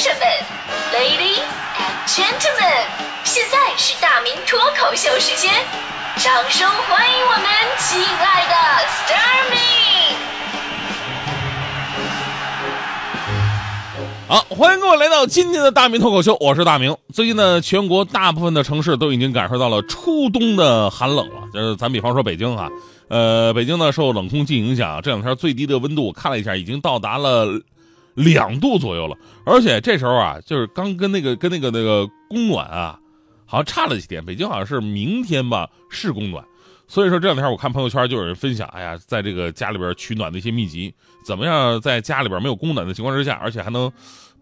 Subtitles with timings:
[0.00, 0.22] 生们
[0.94, 1.44] ，Ladies
[1.76, 2.88] and Gentlemen，
[3.22, 5.52] 现在是大明脱口秀时间，
[6.16, 7.44] 掌声欢迎我们
[7.76, 8.54] 亲爱的
[8.88, 9.58] s t a r m y
[14.26, 16.96] 好，欢迎各位来到今天的大明脱口秀，我是大明。
[17.12, 21.42] 最近呢，全国大部分的城市都已经感受到了初冬的寒冷了。
[21.52, 22.70] 就是咱比方说北京哈，
[23.08, 27.60] 呃，北京呢受冷空气影响，这两天最低的温度我看了一下，已经到达了
[28.14, 29.16] 两度左右了。
[29.44, 32.98] 而且这时候啊，就是刚跟那个跟那个那个供暖啊，
[33.46, 34.24] 好像差了几天。
[34.24, 36.44] 北京好像是明天吧是供暖，
[36.86, 40.92] 所以说这两天我看朋友圈就有人分享，哎呀，在这个家里边取暖的一些秘籍，
[41.24, 43.90] 怎么样在家里边没有供暖的情况之下，而且还能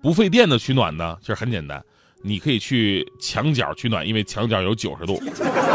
[0.00, 1.16] 不费电的取暖呢？
[1.20, 1.82] 其实很简单，
[2.22, 5.20] 你可以去墙角取暖，因为墙角有九十度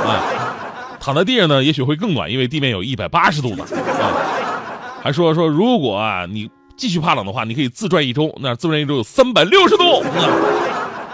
[0.05, 0.59] 啊。
[0.99, 3.65] 躺在地上呢，也许会更暖，因为地面有一百八十度呢。
[3.65, 10.03] 啊，还说说，如果啊你继续怕冷的话，你可以自转一周，那自转一周有三百六十度。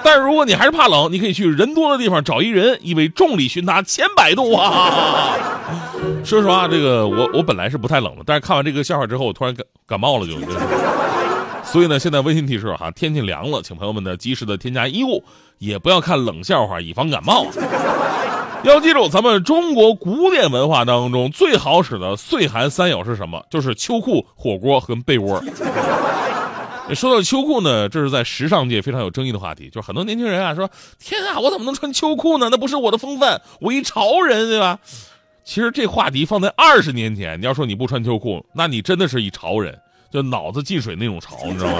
[0.02, 5.35] 但是如果你还是怕冷，你可以去人多的地方找一人，因为重力熏他千百度啊。
[6.24, 10.37] 说实话，这个我我本来是不太冷的，但是看完这个笑话之后，我突然感感冒了就。
[11.63, 15.24] 所以呢，现在温馨提示哈，天气凉了，请朋友们呢及时的添加衣物，
[15.57, 17.46] 也不要看冷笑话，以防感冒。
[18.63, 23.43] 要记住，咱们中国古典文化当中最好使的岁寒三友是什么？
[23.49, 25.41] 就是秋裤、火锅和被窝。
[26.93, 29.70] 说到秋裤呢，这是在时尚界非常有争议的话题。
[29.70, 32.49] 就是很多年轻人啊说：“天啊，我怎么能穿秋裤呢？
[32.49, 34.80] 那不是我的风范，我一潮人，对吧？”
[35.46, 39.80] 其实这话题放在二十年前，你要说你不穿秋裤，那你真的是一潮人，
[40.12, 41.77] 就脑子进水那种潮，你知道吗？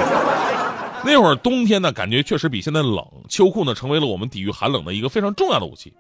[1.04, 5.94] 那会儿冬天呢，感觉确实比现在冷，秋裤呢成为了我们抵御寒冷的一个非常重要的武器。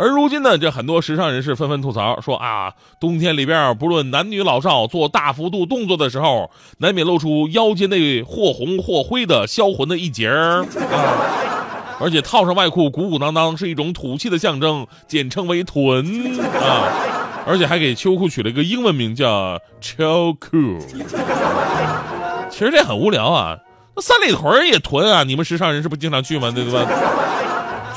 [0.00, 16.88] 而如今呢，这很多时尚人士纷纷吐槽说啊，冬天里边不论男女老少做大幅度动作的时候，难免露出腰间那或红或灰的销魂的一截儿啊，而且套上外裤鼓鼓囊囊是一种土气的象征，简称为臀啊，
[17.46, 20.78] 而且还给秋裤取了一个英文名叫秋裤。
[22.48, 23.58] 其实这很无聊啊，
[23.94, 26.50] 那三里屯也囤啊，你们时尚人士不经常去吗？
[26.50, 26.86] 对吧？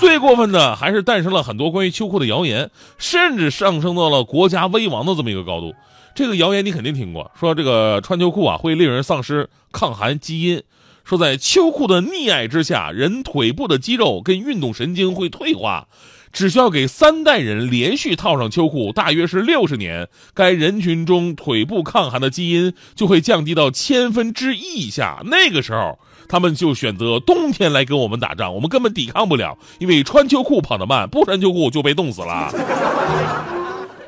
[0.04, 5.74] 最过分的还是诞生了很多关于秋裤的谣言，甚至上升到了国家危亡的这么一个高度。
[6.14, 10.62] 这个谣言你肯定听过，说这个穿秋裤啊会令人丧失抗寒基因，
[11.06, 15.88] 说在秋裤的溺爱之下，人腿部的肌肉跟运动神经会退化，
[16.34, 25.22] 只需要给三代人连续套上秋裤，大约是六十年，该人群中腿部抗寒的基因就会降低到千分之一以下。
[25.24, 25.98] 那个时候。
[26.28, 32.52] 他们就选择冬天来跟我们打仗，我们根本抵抗不了，因为穿秋裤跑得慢，不穿秋裤就被冻死了。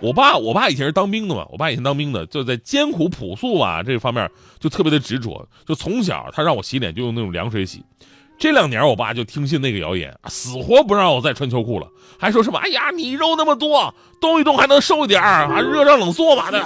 [0.01, 7.83] 我爸，我爸以前是当兵的嘛，我爸以前当兵的，就在艰苦朴素啊这方面就特别的执着，就从小他让我洗脸就用那种凉水洗。
[8.37, 11.87] 这两年我爸就听信那个谣言，死活不让我再穿秋裤了，
[12.19, 16.61] 还说什么哎呀你肉那么多，动一动还能瘦一点啊，热胀冷缩嘛的。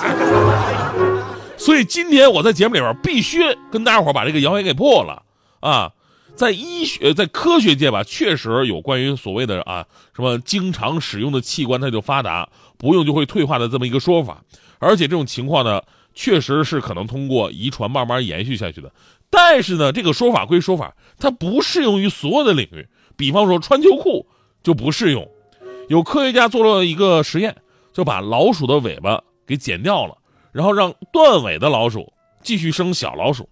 [1.55, 3.39] 所以今天我在节目里边必须
[3.71, 5.21] 跟大家伙把这个谣言给破了。
[5.59, 5.91] 啊，
[6.35, 14.43] 在医学、在科学界吧，确实有关于所谓的啊什么经常使用的器官它就发达，不用就会退化的这么一个说法。
[14.79, 15.81] 而且这种情况呢，
[16.13, 18.91] 确实是可能通过遗传慢慢延续下去的。
[19.29, 22.87] 但是呢，这个说法归说法，它不适用于所有的领域。
[23.17, 24.25] 比方说穿秋裤
[24.63, 25.29] 就不适用。
[25.89, 27.57] 有科学家做了一个实验，
[27.91, 30.15] 就把老鼠的尾巴给剪掉了，
[30.51, 33.49] 然后让断尾的老鼠继续生小老鼠。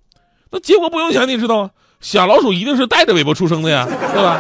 [0.50, 1.72] 那结果不用想，你知道吗？
[2.00, 4.40] 小老鼠一定是带着尾巴出生的呀，对吧？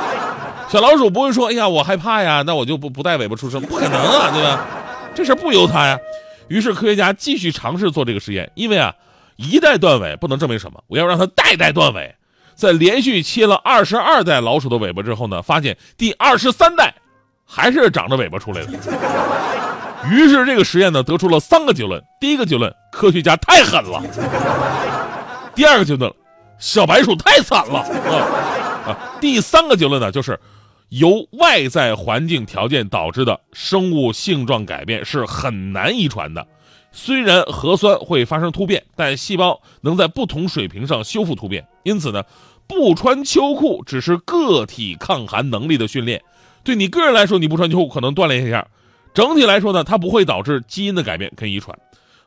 [0.69, 4.65] 小老鼠不会说：“哎呀，我害怕呀，那我就不不带尾巴出生。”不可能啊，对吧？
[5.15, 5.97] 这事不由他呀。
[6.49, 8.93] 于是科学家继续尝试做这个实验，因为啊，
[9.37, 12.13] 一代断尾不能证明什么，我要让它代代断尾。
[12.53, 16.93] 在连续切了二十二代老鼠的尾巴之后呢，发现第二十三代
[17.45, 18.69] 还是长着尾巴出来的。
[20.11, 24.01] 于是这个实验呢，得出了三个结论：第一个结论，科学家太狠了；
[25.55, 26.11] 第二个结论。
[26.59, 28.91] 小白鼠太惨了啊！
[28.91, 30.39] 啊，第三个结论呢，就是
[30.89, 36.47] 由外在环境条件导致的生物性状改变是很难遗传的。
[36.91, 41.67] 虽然核酸会发生突变，但细胞能在不同水平上修复突变。
[41.83, 42.23] 因此呢，
[42.65, 46.23] 不穿秋裤只是个体抗寒能力的训练。
[46.63, 48.67] 对你个人来说，你不穿秋裤可能锻炼一下；
[49.13, 51.77] 整体来说呢，它不会导致基因的改变跟遗传。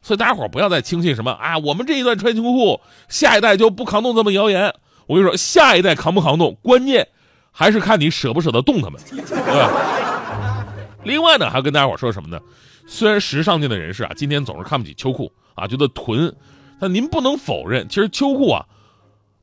[0.02, 4.75] 所以大家伙不要再轻信什么啊，我们这一代穿秋裤，下一代就不抗冻这么谣言。
[5.06, 7.06] 我跟你说，下一代扛不扛冻，关键
[7.52, 10.67] 还是看你舍不舍得动他们，对吧？
[11.05, 12.41] 另外呢，还要跟大家伙说什么呢？
[12.87, 16.35] 虽然时尚界的人士啊，今天总是看不起秋裤啊，觉得囤，
[16.81, 18.64] 但您不能否认，其实秋裤啊，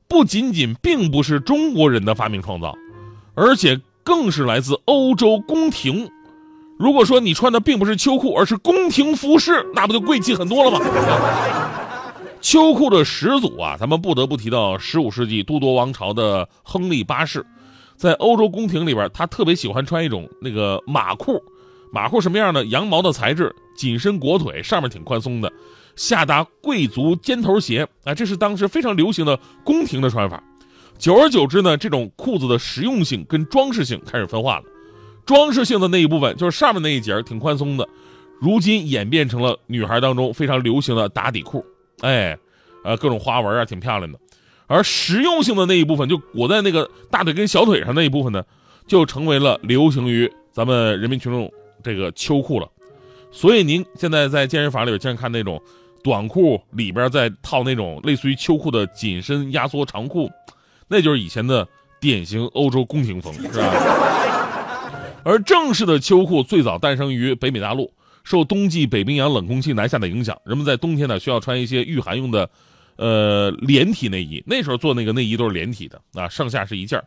[0.07, 2.75] 不仅仅并不是中国人的发明创造，
[3.35, 6.09] 而且更是来自欧洲宫廷。
[6.77, 10.85] 如果说你穿的并不是秋裤，而是宫廷服饰，那不就贵气很多了吗？
[12.39, 17.43] 秋裤的始祖啊，咱们不得不提到十五世纪都铎王朝的亨利八世，
[17.95, 21.41] 在欧洲宫廷里边，他特别喜欢穿一种那个马裤。
[21.91, 22.63] 马裤什么样呢？
[22.65, 25.51] 羊毛的材质，紧身裹腿，上面挺宽松的，
[25.95, 30.41] 下搭贵族尖头鞋啊，这是当时非常流行的宫廷的穿法。
[30.99, 34.63] 久而久之呢，这种裤子的实用性跟装饰性开始分化了。
[35.27, 37.87] 装饰性的那一部分，就是上面那一截挺宽松的，
[38.41, 41.63] 如今演变成了女孩当中非常流行的打底裤，
[42.01, 42.35] 哎，
[42.83, 44.17] 呃，各种花纹啊，挺漂亮的。
[44.65, 48.43] 而实用性的那一部分，就裹在那个大腿跟小腿上那一部分呢，
[48.87, 51.51] 就成为了流行于咱们人民群众。
[51.83, 52.67] 这个秋裤了，
[53.31, 55.61] 所以您现在在健身房里边经常看那种
[56.03, 60.29] 短裤里边再套那种类似于秋裤的紧身压缩长裤，
[60.89, 61.65] 那就是以前的
[62.01, 64.26] 典型欧洲宫廷风，是吧？
[65.27, 67.91] 而正式的秋裤最早诞生于北美大陆，
[68.23, 72.49] 受冬季北冰洋冷空气南下的影响，人们在冬天呢需要穿一些御寒用的，
[72.95, 74.41] 呃连体内衣。
[74.47, 77.03] 那时候做那个内衣都是连体的啊，上下是一件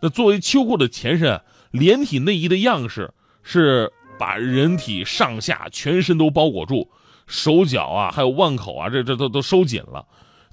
[0.00, 1.40] 那作为秋裤的前身，
[1.72, 3.12] 连体内衣的样式
[3.42, 3.92] 是。
[4.16, 6.88] 把人体上下全身都包裹住，
[7.26, 10.06] 手脚啊，还有腕口啊，这这都都收紧了，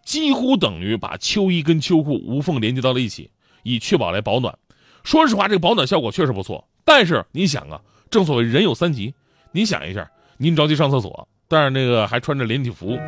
[0.04, 3.30] 几乎等于把秋衣跟秋裤无缝连接到了一起，
[3.62, 4.58] 以确保来保暖。
[5.04, 6.68] 说实话，这个保暖效果确实不错。
[6.94, 7.80] 但是你想啊，
[8.10, 9.14] 正所谓人有三急，
[9.54, 13.00] 你想一下，您着急上厕所，但是那个还穿着连体服，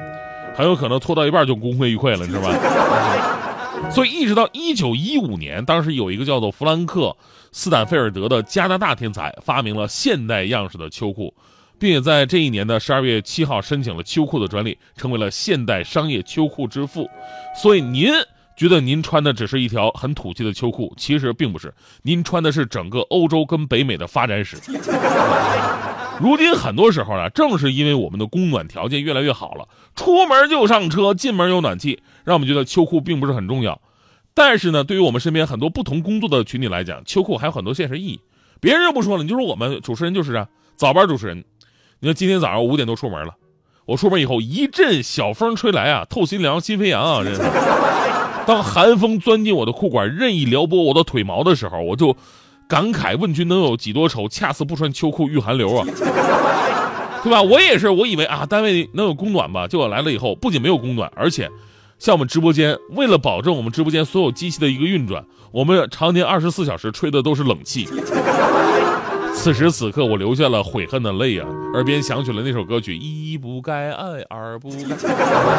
[0.56, 3.92] 很有可能拖到一半就功亏一篑了，你知道吧？
[3.92, 7.02] 所以一直到一九一五年，当时有一个叫做弗兰克·
[7.52, 11.34] 斯坦菲尔德的加拿大天才发明了现代样式的秋裤，
[11.78, 17.10] 并且在这一年的十二月七号申请了秋裤的专利，成为了现代商业秋裤之父。
[17.62, 18.10] 所以您
[18.56, 21.74] 觉得您穿的只是一条很土气的秋裤，其实并不是，
[22.04, 24.58] 您穿的是整个欧洲跟北美的发展史。
[26.20, 33.82] 如今很多时候呢，正是因为我们的供暖条件越来越好了，出门就上车，进门有暖气，让我们觉得秋裤并不是很重要。
[34.36, 38.20] 但是呢，对于我们身边很多不同工作的群体来讲，秋裤还有很多现实意义。
[38.62, 41.44] 别人就不说了，你就说我们主持人就是啊，早班主持人。
[42.00, 43.36] 你看今天早上五点多出门了，
[43.86, 47.24] 我出门以后一阵小风吹来啊，透心凉，心飞扬啊！
[47.24, 48.23] 这。
[48.46, 52.16] 当寒风钻进我的裤管，任意撩拨我的腿毛的时候，我就。
[52.66, 54.28] 感慨问君能有几多愁？
[54.28, 55.86] 恰似不穿秋裤遇寒流啊，
[57.22, 57.42] 对吧？
[57.42, 59.68] 我也是，我以为啊，单位能有供暖吧？
[59.68, 61.48] 结果来了以后，不仅没有供暖，而且，
[62.00, 67.86] 像我们直播间，为了保证我们直播间所有机器的一个运转，我们常年二十四小时吹的都是冷气。
[69.44, 74.78] 此时此刻，我流下了悔恨的泪啊，耳边响起了那首歌曲：一不该爱，二不该。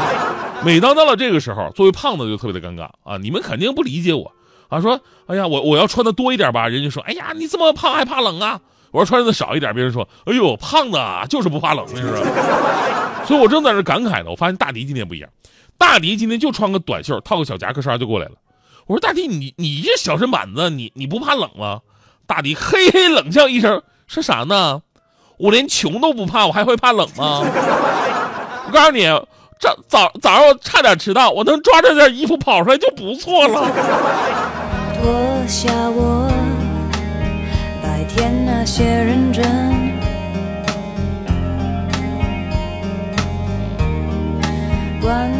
[0.65, 3.19] 每当到了这个时候，作为胖子就特别的尴尬啊！
[3.21, 4.33] 你们肯定不理解我。
[4.71, 8.59] 啊，说，哎呀，我我要穿的多一点吧，人家说，哎呀，你这么胖还怕冷啊？
[8.91, 12.25] 我说穿的少一点，别人说，哎呦，胖子啊就是不怕冷，是不是？
[13.29, 15.29] 所以我正在这感慨呢，我发现大迪今天不一样，
[15.77, 18.33] 大迪今天就穿个短袖，套个小夹克衫就过来了。
[18.87, 21.81] 我说大迪，你你这小身板子，你你不怕冷吗？
[22.35, 24.83] 大迪嘿嘿冷笑一声，说啥呢？
[25.39, 27.45] 我连穷都不怕，我还会怕冷吗？
[28.67, 29.03] 我告诉你，
[29.61, 33.61] 这早早上我差点迟到，我能抓着件衣服跑出来就不错了。
[35.01, 36.29] 脱下我
[37.81, 39.45] 白天那些认真，
[45.01, 45.31] 关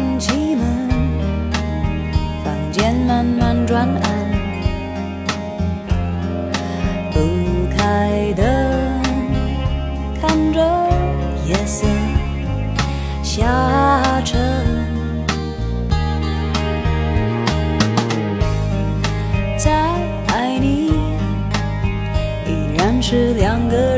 [23.15, 23.94] 是两个，